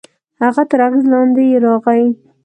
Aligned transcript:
هغه 0.43 0.63
تر 0.69 0.79
اغېز 0.87 1.05
لاندې 1.13 1.41
يې 1.51 1.57
راغی. 1.65 2.05